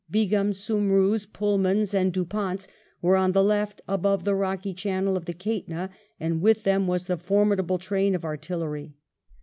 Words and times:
Begum 0.09 0.51
Sumroo's, 0.53 1.27
Pohlman's, 1.27 1.93
and 1.93 2.11
Dupont's, 2.11 2.67
were 3.03 3.15
on 3.15 3.33
the 3.33 3.43
left 3.43 3.83
above 3.87 4.23
the 4.23 4.33
rocky 4.33 4.73
channel 4.73 5.15
of 5.15 5.25
the 5.25 5.33
Kaitna^ 5.35 5.89
and 6.19 6.41
with 6.41 6.63
them 6.63 6.87
was 6.87 7.05
the 7.05 7.17
formidable 7.17 7.77
train 7.77 8.15
of 8.15 8.25
artillery. 8.25 8.95